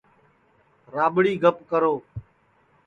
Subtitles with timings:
[0.95, 1.93] راٻڑی گپ کرو